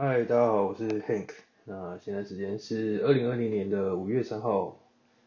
[0.00, 1.30] 嗨，大家好，我是 Hank。
[1.64, 4.76] 那现在时间是二零二零年的五月三号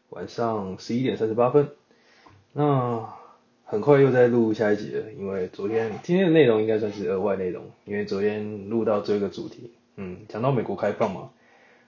[0.08, 1.68] 晚上十一点三十八分。
[2.54, 3.06] 那
[3.66, 11.32] 很快又在录下一集了，因为昨天今天的内容应该算是额外内容，因为昨天录到这个主题，嗯，讲到美国开放嘛，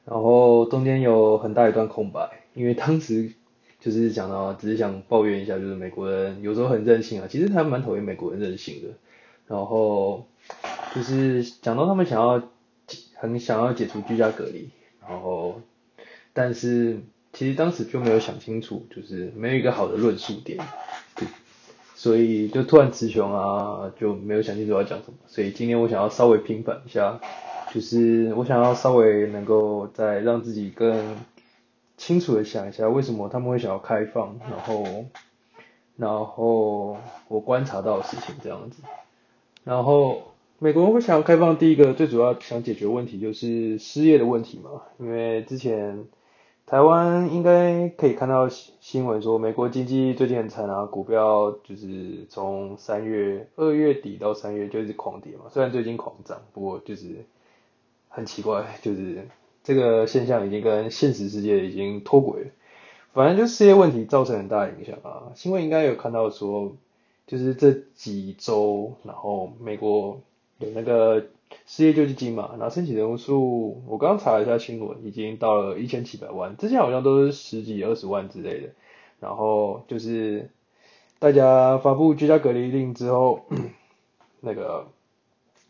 [0.04, 3.32] 然后中间有很大一段空白，因为当时
[3.80, 8.88] 就是讲到只是想抱怨一下，就是美国人有时候很任性啊，其实他蛮讨厌美国人任性的，
[9.46, 10.26] 然后
[10.94, 12.50] 就是讲到他们想要
[13.24, 14.68] 很想要解除居家隔离，
[15.00, 15.62] 然后
[16.34, 17.00] 但是
[17.32, 20.62] 其实当时就没有想清楚，就是没有一个好的论述点，
[21.94, 27.18] 所以就突然词穷啊，就没有想清楚要讲什么，所以今天我想要稍微平反一下，
[27.72, 31.16] 就是我想要稍微能够再让自己更
[31.96, 35.06] 清楚的想一下，为什么他们会想要开放，然后
[35.96, 36.98] 然后
[37.28, 38.82] 我观察到的事情这样子，
[39.64, 40.33] 然后。
[40.60, 46.06] 美国会想要开放，第一个最主要想解决问题就是失业的问题嘛，因为之前
[46.64, 57.26] 台湾应该可以看到新闻说，美国经济最近很惨啊，股票就是从三月二月底到三月就一直狂跌嘛，虽然最近狂涨，不过就是
[58.08, 59.26] 很奇怪，就是
[59.64, 62.50] 这个现象已经跟现实世界已经脱轨了，
[63.12, 66.72] 反正就失业问题造成很大影响啊，新闻应该有看到说，
[67.26, 70.20] 就是这几周，然后美国。
[70.74, 71.26] 那个
[71.66, 78.68] 失业救济金嘛，然后申请人数，我刚刚查了一下新闻，已经到了一千七百万，之前好像都是十几二十万之类的，
[79.20, 80.50] 然后就是
[81.18, 83.40] 大家发布居家隔离令之后，
[84.40, 84.86] 那个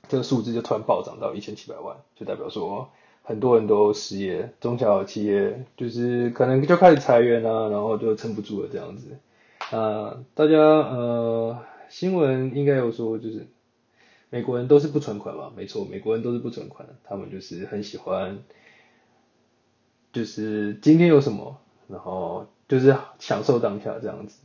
[0.08, 2.88] 这个数字就突然暴涨到一千七百万，就代表说
[3.22, 9.18] 很多人都失业，中小企业就是可能就开始裁员啊，然后就撑不住了这样子，
[9.76, 13.46] 啊，大家呃新闻应该有说就是。
[14.34, 15.52] 美国人都是不存款嘛？
[15.56, 18.40] 没错，美国人都是不存款，他们就是很喜欢，
[20.12, 24.40] 就是今天有什么，然后就是享受当下这样子。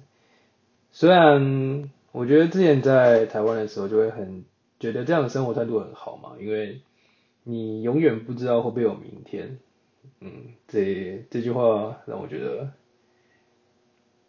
[0.91, 4.45] 虽然我觉得之前在台湾的时候就会很
[4.79, 6.81] 觉得这样的生活态度很好嘛，因为
[7.43, 9.57] 你永远不知道会不会有明天。
[10.19, 12.73] 嗯，这这句话让我觉得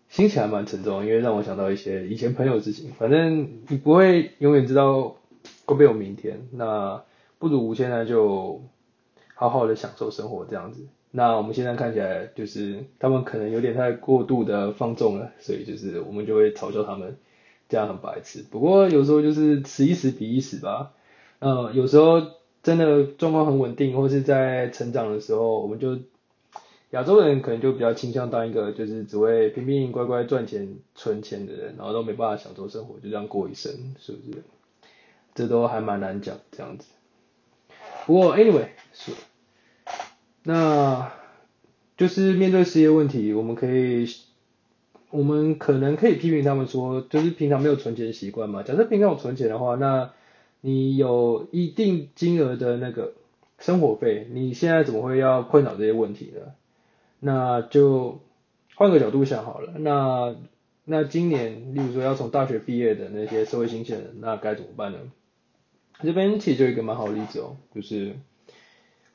[0.09, 2.93] 心情还蛮沉重，因为让我想到一些以前朋友的事情。
[2.93, 5.16] 反正你不会永远知道。
[5.70, 6.48] 会不会有明天？
[6.50, 7.04] 那
[7.38, 8.60] 不如现在就
[9.36, 10.88] 好好的享受生活这样子。
[11.12, 17.16] 那我们现在看起来就是他们可能有点太过度的放纵了，所以就是我们就会嘲笑他们
[17.69, 18.44] 这样很白痴。
[18.50, 20.91] 不过有时候就是此一时彼一时吧。
[21.38, 22.20] 呃，有时候
[22.64, 25.97] 真的状况很稳定，或是在成长的时候，我们就
[26.91, 34.42] 亚洲人可能就比较倾向当一个就是只会拼命乖乖赚钱存钱的人，然后都没办法享受生活，就这样过一生，是不是？
[35.34, 36.86] 这都还蛮难讲这样子，
[38.06, 39.12] 不过 anyway 是，
[40.42, 41.12] 那
[41.96, 44.06] 就是面对失业问题，我们可以，
[45.10, 48.62] 我们可能可以批评他们说，就是平常没有存钱习惯嘛。
[48.62, 50.12] 假设平常有存钱的话，那
[50.60, 53.12] 你有一定金额的那个
[53.58, 56.52] 生活费，你现在怎么会要困扰这些问题呢？
[57.20, 58.20] 那就
[58.74, 60.34] 换个角度想好了，那
[60.84, 64.98] 那今年，例如说要从大学毕业的那些社会新鲜人，那该怎么办呢？
[66.03, 68.16] 这边其实就一个蛮好的例子哦，就是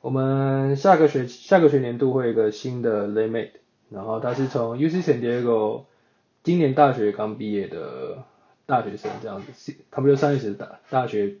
[0.00, 3.50] 我们下个学下个学年度会有一个新的 LAMET
[3.90, 5.82] 然后他是从 UC San Diego
[6.44, 8.24] 今年大学刚毕业的
[8.66, 11.36] 大学生这样子，Computer Science 大大学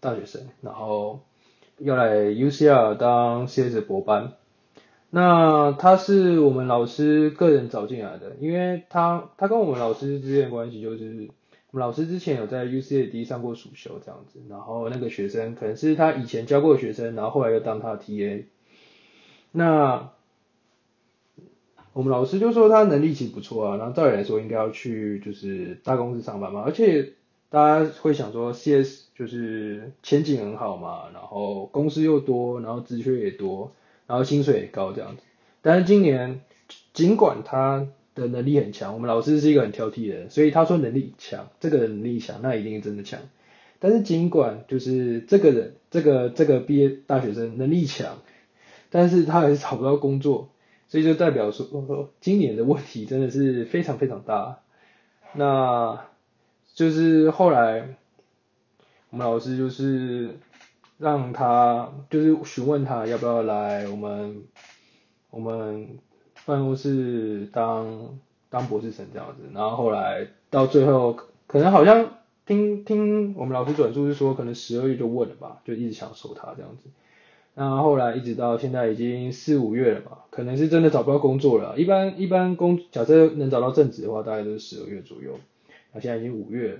[0.00, 1.20] 大学生，然后
[1.78, 4.32] 要来 UCL 当 CS 博班，
[5.10, 11.28] 那他是我们老师个人找进来的，因为他他跟我们老师之间的关系就是。
[11.70, 18.44] 我们老师之前有在 UCAD 上过暑修这样子，然后那个学生可能是他以前教过的学生，然后后来又当他的 TA。
[19.52, 20.10] 那
[21.92, 27.12] 我们老师就说他能力其实不错啊，然后照理来说应该要去就是大公司上班嘛，而且
[27.50, 33.72] 大家会想说 CS 就是前景很好嘛，然后公司又多，然后职缺也多，
[34.06, 35.22] 然后薪水也高这样子。
[35.60, 36.40] 但是今年
[36.94, 37.86] 尽管他
[38.18, 43.20] 的能力很强，我们老师是一个很挑剔的人，所以他说能力强，这个人能力强，那一定真的强。
[43.78, 48.18] 但是尽管就是这个人，这个这个毕业大学生能力强，
[48.90, 50.50] 但是他还是找不到工作，
[50.88, 54.58] 所以就代表说，今年的问题真的是非常非常大。
[55.34, 56.04] 那
[56.74, 57.96] 就是后来
[59.10, 60.36] 我们老师就是
[60.98, 64.42] 让他，就是询问他要不要来我们
[65.30, 65.98] 我们。
[66.48, 68.18] 办公室当
[68.48, 71.14] 当博士生这样子，然后后来到最后，
[71.46, 72.14] 可能好像
[72.46, 76.88] 听听我们老师转述是说，可能十二月就问了吧，就一直想收他这样子。
[77.52, 81.78] 那后来一直到现在已经四五月了嘛，可能是真的找不到工作了。
[81.78, 85.38] 一般一般工假设能找到正职的话，大概都是十二月左右。
[85.92, 86.78] 那现在已经五月了，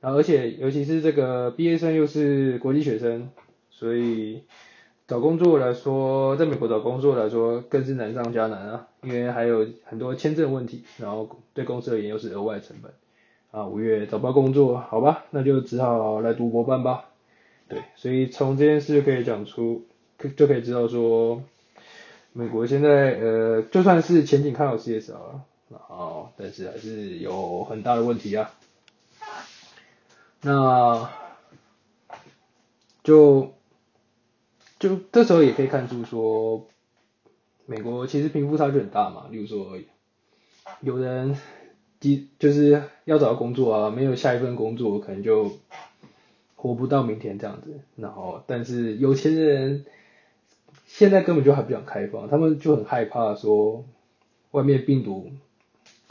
[0.00, 3.30] 然后而且尤其是这个毕业生又是国际学生，
[3.70, 4.42] 所以
[5.08, 12.92] 找工作来说，在美国找工作来说更是难上加难啊，因为还有很多签证问题，然后对公司而言又是额外成本。
[13.52, 17.04] 啊，五月找不到工作，好吧，那就只好来读博班吧。
[17.68, 19.86] 对，所以从这件事就可以讲出，
[20.18, 21.42] 可就可以知道说，
[22.32, 28.50] 美国现在呃，就算是前景看好 CS 啊，然后但是还是有很大的问题啊。
[30.42, 31.08] 那
[33.02, 33.54] 就
[34.78, 36.66] 就这时候也可以看出说，
[37.64, 39.26] 美国其实贫富差距很大嘛。
[39.30, 39.78] 例如说，
[40.80, 41.36] 有人
[41.98, 45.50] 即就是要找工作啊，没有下一份工作，可能就
[46.56, 47.80] 活不到明天这样子。
[47.96, 49.86] 然后，但是有钱人
[50.86, 53.84] 现在根本就还不想开放，他们就很害怕说，
[54.50, 55.30] 外面病毒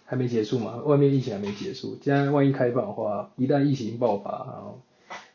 [0.05, 4.81] 还没结束嘛，外面疫情还没结束，既然万一开放的话，一旦疫情爆发，然后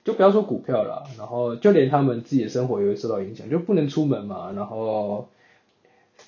[0.05, 5.29] 就不要说股票了，然后就连他们自己的生活也会受到影响，就不能出门嘛，然后。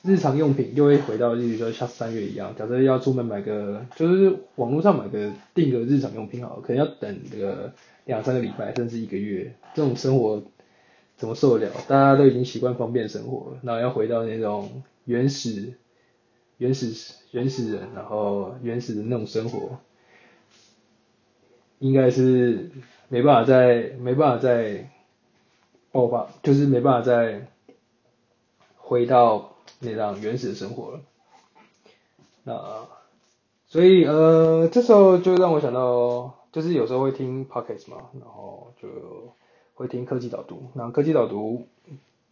[0.03, 7.73] 日常用品又会回到，例如说像三月一样，假设要出门买个，就是网络上买个订个日常用品好，可能要等个
[8.07, 10.43] 两三个礼拜，甚至一个月，这种生活
[11.17, 11.75] 怎么受得了？
[11.87, 15.75] 大家都已经习惯方便生活，然后要回到那种原始、
[16.57, 19.79] 原始、原始人，然后原始的那种生活，
[21.81, 22.71] 应该是
[23.12, 24.91] 没办法再没办法再
[25.93, 27.47] 爆发，就是没办法再
[28.79, 29.50] 回到。
[29.85, 31.00] 那样原始的生活了，
[32.44, 32.87] 那
[33.67, 38.88] 所以呃，这时候就让我想到，就是有时候会听 podcast 嘛，然后就
[39.75, 40.70] 会听科技导读。
[40.75, 41.67] 那科技导读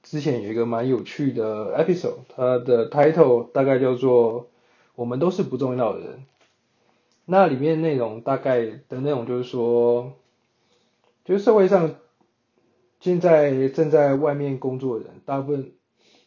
[0.05, 4.47] 之前有一个蛮有趣的 episode，它的 title 大概叫做
[4.95, 6.25] “我们都是不重要的人”。
[7.27, 10.13] 那里面内容大概的内容就是说，
[11.31, 11.95] 就社会上
[13.01, 15.73] 现在正在外面工作的人，大部分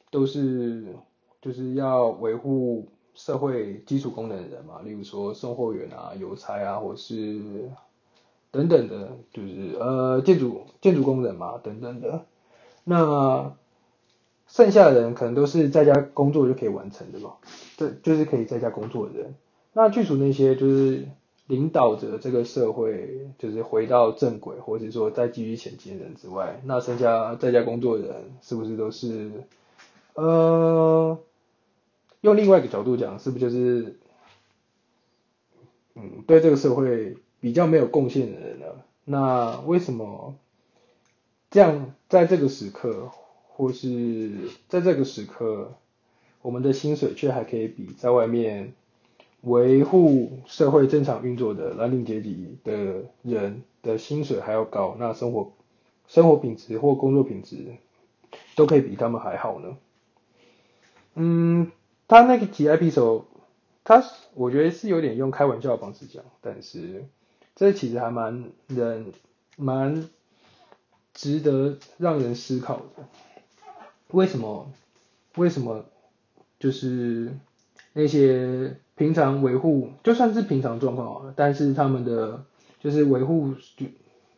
[0.09, 0.95] 都是。
[1.44, 7.69] 就是要维护社会基础功能的人嘛，例如说送货员啊、邮差啊，或是
[8.50, 12.23] 等等的，就是呃建筑建筑工人嘛，等等的。
[12.85, 13.57] 那
[14.47, 17.33] 剩下的人可能都是在家工作就可以完成的嘛，
[17.75, 19.35] 这就是可以在家工作的人。
[19.73, 21.09] 那去除那些就是
[21.47, 29.31] 领导着这个社会，就是回到正轨，或者说再继续前进的人之外，那剩下在家工作的人是不是都是
[30.15, 31.17] 呃？
[32.21, 33.97] 用另外一个角度讲，是不是就是，
[35.95, 38.65] 嗯，对这个社会比较没有贡献的人呢？
[39.03, 40.33] 那为什么
[41.51, 43.11] 这样在这个时刻，
[43.49, 44.31] 或是
[44.69, 45.73] 在这个时刻，
[46.41, 48.73] 我们的薪水却还可以比在外面
[49.43, 54.97] 维护社会正常运作的蓝领阶级的人的薪水还要高？
[54.99, 55.53] 那生活
[56.07, 57.77] 生活品质或工作品质
[58.55, 59.77] 都可以比他们还好呢？
[61.15, 61.71] 嗯。
[62.05, 63.23] 他那个几 episode，
[63.83, 64.03] 他
[64.35, 67.05] 我觉得是有点用开玩笑的方式讲，但是
[67.55, 69.13] 这其实还蛮人
[69.55, 70.07] 蛮
[71.13, 73.07] 值得让人思考的。
[74.09, 74.71] 为什么？
[75.38, 75.85] 为什么？
[76.59, 77.31] 就是
[77.93, 82.45] 那些平常维护，就算是平常状况，但是他们的
[82.79, 83.85] 就是维护，就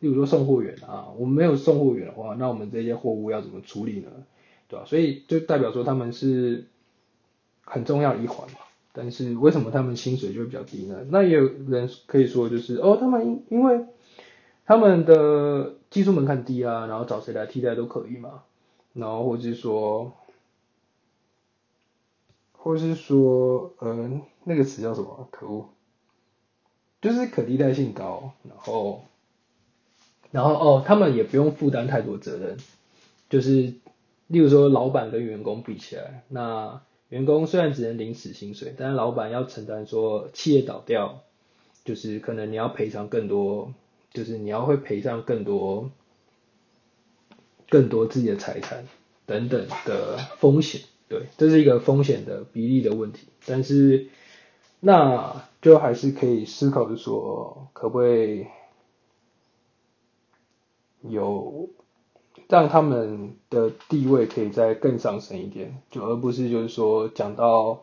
[0.00, 4.10] 例如说送货员啊，我们没有送货员的话，那我们这些货物要怎么处理呢？
[4.68, 4.84] 对吧？
[4.86, 6.66] 所以就代表说他们是。
[7.68, 8.58] 很重要的一环嘛，
[8.92, 11.04] 但是为什么他们薪水就会比较低呢？
[11.10, 13.86] 那也有人可以说，就是哦，他们因因为
[14.64, 18.44] 他们的技术门槛低啊，然后找谁来替代都可以嘛，
[18.92, 20.12] 然后或是说，
[22.52, 25.28] 或是说，嗯，那个词叫什么？
[25.30, 25.68] 可恶，
[27.02, 29.04] 就是可替代性高，然后，
[30.30, 32.56] 然后哦，他们也不用负担太多责任，
[33.28, 33.74] 就是
[34.28, 36.80] 例如说老板跟员工比起来，那。
[37.08, 41.22] 员工虽然只能领死薪水，但是老板要承担说企业倒掉，
[41.84, 43.72] 就是可能你要赔偿更多，
[44.12, 45.92] 就是你要会赔偿更多，
[47.68, 48.88] 更多自己的财产
[49.24, 53.28] 等等的风险，对，这是一个风险的比例的问题。
[53.46, 54.08] 但是
[54.86, 58.46] 那就还是可以思考的说，可不可以
[61.02, 61.68] 有。
[62.48, 67.82] 让他们的地位可以再更上升一点，就而不是就是说讲到，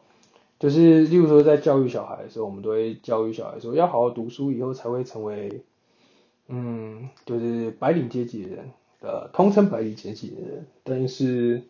[0.58, 5.64] 就是例如说在教育小孩的时候，我们都会教育小孩说要好好读书，以后才会成为，
[6.48, 11.64] 嗯，就是白领阶级的人，呃通称白领阶级的人，但是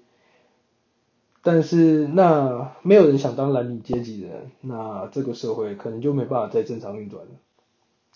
[1.44, 7.32] 但是那没有人想当蓝领阶级的人，那这个社会可能就没办法再正常运转了。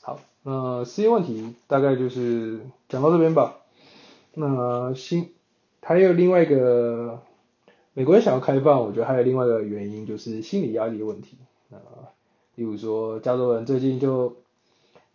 [0.01, 3.57] 好，那失业问题大概就是讲到这边吧。
[4.33, 5.33] 那新
[5.81, 7.19] 还有另外一个，
[7.93, 11.37] 美国人想要开放，我觉得还有另外一个原因就是心理压力的问题。
[11.67, 11.77] 那
[12.55, 14.37] 例如说，加州人最近就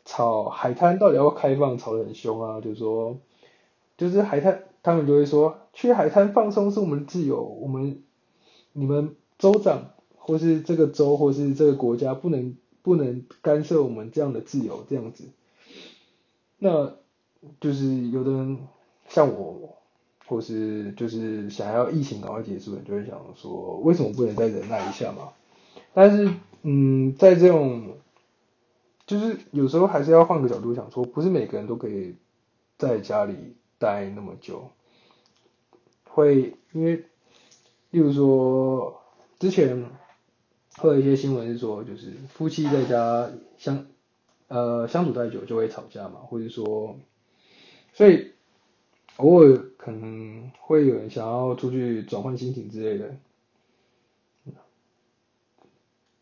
[0.04, 3.16] 吵海滩到底要不要开放，吵得很凶啊，就是说，
[3.97, 8.02] 就是海滩，他们就会说，去海滩放松是我们的自由，我们
[8.73, 12.57] 你们州长或是这个州或是这个国家不能。
[12.85, 15.29] 不能干涉我们这样的自由，这样子，
[16.59, 16.95] 那
[17.61, 18.59] 就是有的人
[19.07, 19.76] 像我，
[20.26, 25.29] 或是就是想要疫情赶快结束，就会想说，为什么不能再忍耐一下嘛？
[25.95, 26.29] 但是，
[26.62, 27.99] 嗯，在这种，
[29.07, 32.17] 就是有时候还是要换个角度想说，不是每个人都可以
[32.79, 34.69] 在家里待那么久，
[36.14, 37.04] 会因为，
[37.90, 39.02] 例如说
[39.38, 39.90] 之前。
[40.78, 43.85] 会有一些新闻是说，就是夫妻在家相
[44.49, 46.97] 呃相处太久就会吵架嘛，或者说，
[47.92, 48.33] 所以
[49.19, 53.14] 偶尔可能会有人想要出去转换心情之类的。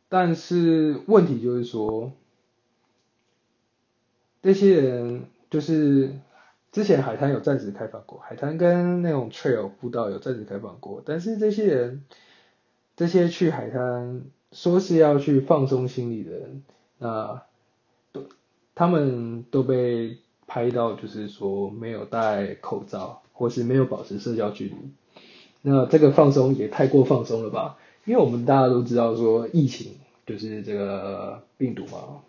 [0.09, 2.11] 但是问题就是说，
[4.43, 6.19] 这些人就是
[6.73, 12.05] 之前海滩有暂时开放过，海滩跟那种 trail 步道有暂时开放过，但是这些人
[12.97, 14.23] 这些去海滩。
[14.53, 16.65] 说是要去放松心理的人，
[16.99, 17.43] 那
[18.11, 18.25] 都
[18.75, 24.75] 他们都被拍到，就是说没有戴口罩，或是没有保持社交距离。
[25.63, 27.79] 那这个放松也太过放松了吧？
[28.05, 29.93] 因为我们大家都知道说疫情
[30.27, 32.23] 就是这个病毒嘛，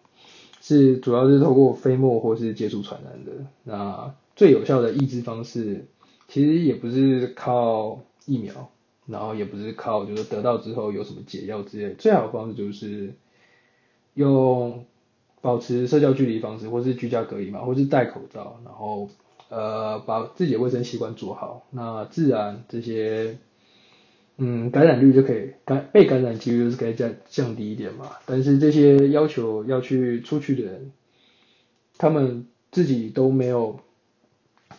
[0.62, 3.32] 是主要是透过飞沫或是接触传染的。
[3.64, 5.86] 那最有效的抑制方式，
[6.28, 8.72] 其实也不是靠疫苗。
[9.06, 13.14] 然后也不是靠，就是得到之后有什么解药之类，最好的方式就是
[14.16, 14.86] 用
[15.42, 19.10] 保持社交距离方式，或是居家隔离嘛，或是戴口罩，然后
[19.50, 23.38] 呃把自己的卫生习惯做好，那自然这些
[24.38, 28.10] 嗯感染率就可以感被感染几率是可以降降低一点嘛。
[28.26, 30.92] 但是这些要求要去出去的人，
[32.00, 33.80] 他们自己都没有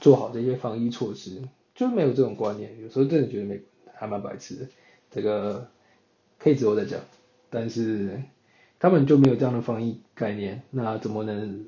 [0.02, 1.40] 做好这些防疫措施，
[1.74, 3.62] 就没有这种观念，有时候真的觉得美。
[3.94, 4.68] 还蛮白痴的，
[5.12, 5.68] 这个
[6.36, 6.98] 可以之后再讲。
[7.50, 8.20] 但是
[8.80, 11.66] 他们就没有这样的防疫概念，那怎么能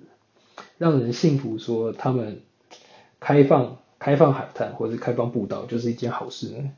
[0.78, 2.40] 让人信服说他们
[3.20, 6.72] 开放开放海滩或者开放步道就是一件好事呢？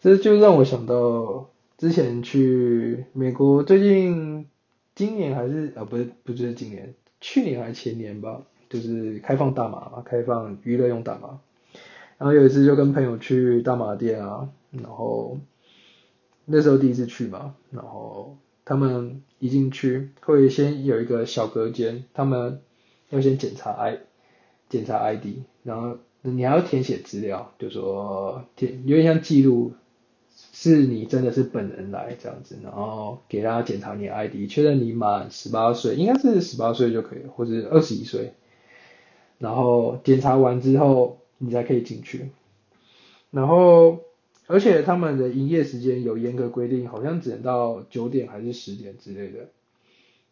[0.00, 4.48] 这就让我想到之前去美国，最近
[4.94, 8.40] 今年还是啊不是不是今年，去年还是前年吧，
[8.74, 11.38] 就是开放大麻嘛，开放娱乐用大麻。
[12.18, 14.48] 然后有一次就跟朋友去大麻店啊。
[14.72, 15.38] 然后
[16.44, 22.60] 那时候第一次去嘛，然后他们一进去会先有一个小隔间，他们
[23.10, 24.00] 要先检查 I
[24.68, 29.74] 检查 ID，然后你还要填写资料，就说填有点像记录
[30.52, 38.34] 是你真的是本人来这样子，然后给大家检查你的 ID，确认你满十八岁，应该是十八岁就可以，或者二十一岁，
[39.44, 42.30] 然后检查完之后你才可以进去，
[43.30, 44.00] 然后。
[44.46, 49.48] 而且他们的营业时间有严格规定，好像只能到九点还是十点之类的。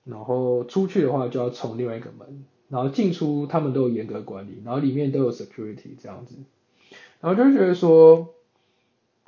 [0.04, 6.34] 然后出去的话就要从另外一个门，然后进出他们都有严格管理，然后里面都有 security 这样子。
[7.22, 8.34] 然后就觉得说，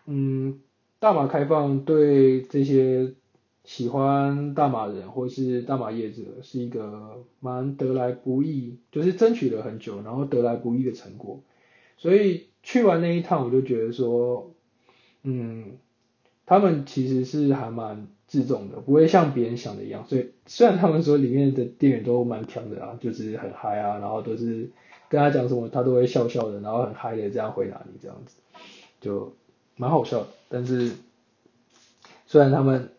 [0.05, 0.61] 嗯，
[0.99, 3.15] 大马开放对这些
[3.65, 11.43] 喜欢大马人或是大马业者是一个蛮得来不易，就是争取了很久，然后得来不易的成果。
[11.97, 14.53] 所以去完那一趟，我就觉得说。
[15.27, 15.79] 嗯，
[16.45, 20.07] 他们其实是还蛮自重的，不会像别人想的一样。
[20.07, 24.71] 所以虽然他们说里面的店员都蛮强的啊，就是很嗨啊，然后都是
[25.09, 28.37] 跟他讲什么，他都会笑笑的，然后很嗨的这样回答你这样子，
[29.01, 29.35] 就
[29.77, 30.27] 蛮好笑的。
[30.51, 30.93] 但是
[32.27, 32.91] 虽然他们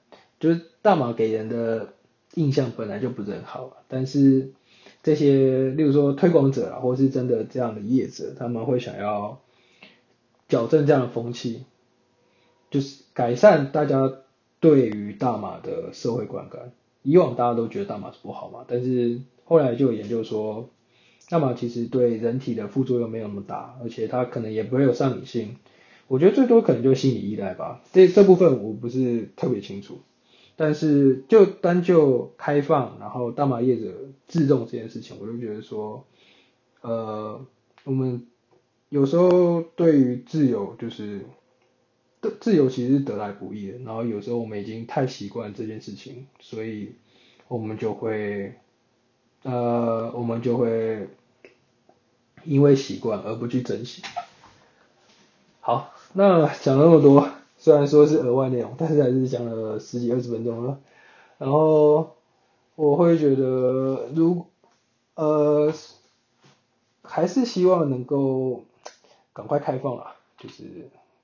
[0.45, 1.95] 就是大马给人的
[2.35, 4.51] 印象本来就不是很好，但是
[5.01, 9.41] 这些例如说推广者啊，或是真的这样的业者，他们会想要
[10.47, 11.63] 矫正这样的风气。
[12.69, 14.13] 就是改善大家
[14.59, 16.73] 对于大麻的社会观感。
[17.01, 20.69] 以往大家都觉得大麻是不好嘛，但是后来就有研究说，
[21.27, 25.55] 大麻其实对人体的副作用没有那么大，而且它可能也不会有上瘾性。
[26.07, 27.81] 我觉得最多可能就是心理依赖吧。
[27.91, 30.01] 这这部分我不是特别清楚，
[30.55, 33.93] 但是就单就开放，然后大麻业者
[34.27, 36.05] 自重这件事情，我就觉得说，
[36.81, 37.45] 呃，
[37.83, 38.25] 我们。
[38.89, 41.25] 有时候对于自由就是
[42.39, 46.93] 自由其实是得来不易的，然后有时候我们已经太习惯这件事情，所以
[47.47, 48.53] 我们就会
[49.41, 51.09] 呃我们就会
[52.45, 54.03] 因为习惯而不去珍惜。
[55.59, 57.27] 好，那讲那么多，
[57.65, 60.77] 虽然说是额外内容， 但是还是讲了十几二十分钟了。
[61.39, 62.11] 然后
[62.75, 64.45] 我会觉得，如
[65.15, 65.73] 呃
[67.01, 68.65] 还是希望能够
[69.33, 70.63] 赶快开放啊，就是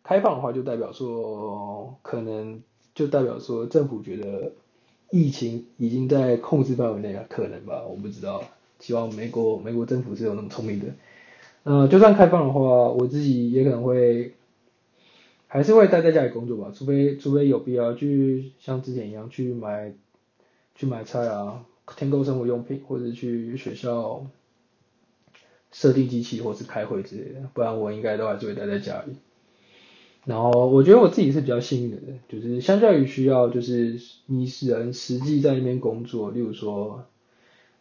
[0.04, 2.64] 开放的话，就代表说可能
[2.96, 4.54] 就代表说政府觉得
[5.12, 8.42] 疫情已经在控制范围内了，可能吧，我不知道。
[8.80, 10.88] 希望美国美国政府是有那么聪明的。
[11.66, 14.34] 呃，就算开放的话，我自己也可能会
[15.54, 19.94] 还是会待在家里工作吧，除非除非有必要去像之前一样去买
[20.76, 21.66] 去买菜啊，
[21.98, 24.26] 添购生活用品，或者去学校
[25.74, 29.14] 设定机器或是开会之类的，不然我应该都还是会待在家里。
[30.24, 37.04] 然后我觉得我自己是比较幸运的人，就是相较于需要就是你人实际在那边工作，例如说。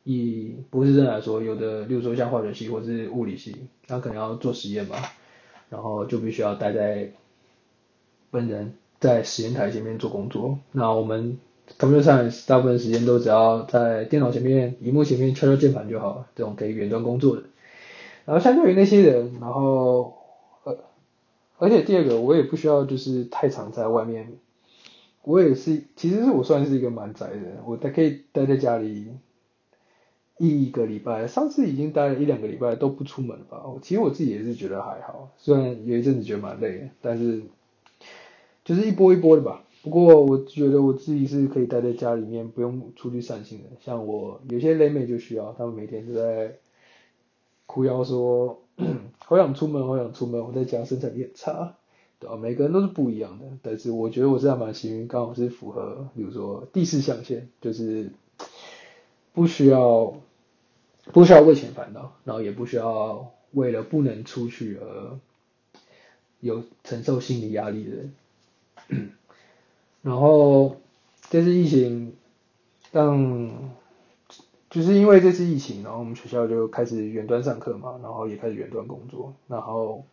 [0.03, 3.55] 以博士生来说，有的，例如说像化学系或是物理系，
[3.87, 4.97] 他可能要做实验嘛，
[5.69, 7.13] 然后就必须要待在
[8.31, 10.59] 本人在实验台前面做工作。
[10.73, 11.39] 那我们
[11.79, 17.43] computer science 大部分时间都只要在电脑前面、荧幕前面敲敲键盘就好，这种可以远端工作的。
[18.25, 20.15] 然后相对于那些人，然后
[20.65, 20.79] 呃，
[21.59, 24.33] 而且第二个，我也不需要就是太常在外面。
[25.23, 29.09] 我也是，其实是我算是一个蛮宅的人，我还可以待在家里。
[30.43, 33.63] 一个礼拜，上次已经待了一两个礼拜都不出门了吧？
[33.83, 37.43] 其实我自己也是觉得还好，虽然有一阵子觉得蛮累，但是
[38.71, 39.65] 就是一波一波的吧。
[39.83, 43.65] 不过我觉得我自己是可以待在家里面，不用出去散心的。
[43.85, 46.55] 像我有些雷美就需要，他们每天都在
[47.67, 48.63] 哭腰说，
[49.27, 51.75] 好想出门，好想出门，我在家生产力很差，
[52.21, 52.37] 对吧？
[52.37, 58.13] 每个人都是不一样的，但是我觉得我是还蛮幸运，刚好是符合，比如说第四象限，就是
[59.33, 60.15] 不需要。
[61.13, 65.19] 不需要为钱烦恼，然后也不需要为了不能出去而
[66.41, 68.15] 有承受心理压力的人。
[70.03, 70.77] 然后
[71.29, 72.15] 这次疫情
[72.93, 73.51] 让，
[74.69, 80.05] 就是因为这次疫情，然后我们学校就开始远端上课嘛，然后也开始远端工作，然后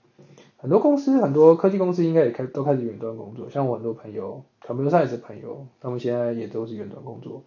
[0.58, 7.44] 很多公司很多科技公司应该也开都开始远端工作，像我很多朋友，他们上也是朋友，他们现在也都是远端工作。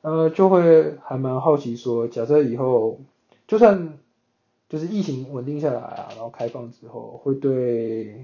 [0.00, 3.00] 呃，就会还蛮好奇说，假设以后
[3.46, 3.98] 就算
[4.68, 8.14] 就是疫情稳定下来啊，然后开放之后，会对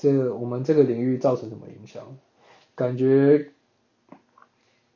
[0.00, 2.02] 这我们这个领域造成什么影响？
[2.74, 3.50] 感觉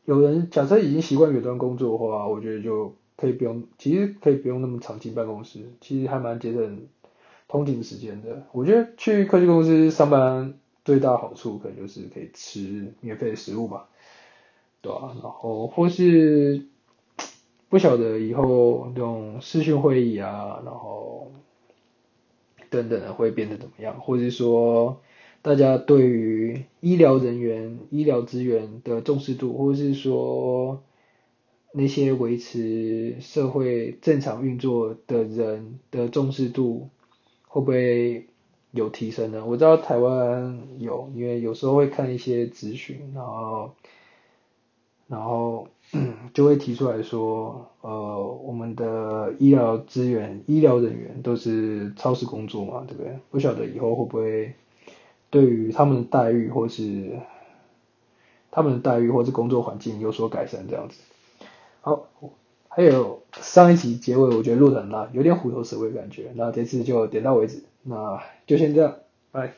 [0.06, 6.86] 有人假设已经习惯远端工作的话，我觉得就可以不用，其实可以不用那么长进办公室，其实还蛮节省
[7.46, 8.44] 通勤时间的。
[8.52, 10.54] 我觉得去科技公司上班
[10.86, 13.88] 最大好处，可能就是可以吃免费的食物吧。
[14.80, 16.66] 对啊，然后或是
[17.68, 21.30] 不晓得以后这种视讯会议啊，然后
[22.74, 25.00] 等等的会变得怎么样，或者说
[25.42, 30.82] 大家对于医疗人员、医疗资源的重视度，或者是说
[31.72, 36.88] 那些维持社会正常运作的人的重视度，
[37.48, 38.26] 会不会
[38.72, 39.44] 有提升呢？
[39.46, 43.70] 我知道台湾有，因为有时候会看一些咨询，然后。
[45.06, 45.68] 然后
[46.32, 53.16] 就会提出来说，呃，我们的医疗资源、医疗人员都是超时工作嘛，对不对？
[53.30, 54.54] 不晓得以后会不会
[55.30, 57.18] 对于他们的待遇，或是
[58.50, 61.00] 他们的待遇，或是工作环境有所改善这样子。
[61.80, 62.08] 好，
[62.68, 66.32] 还有上一集结尾，我觉得录的很烂，有点虎头蛇尾感觉。
[66.34, 68.96] 那这次就点到为止，那就先这样，
[69.30, 69.52] 拜。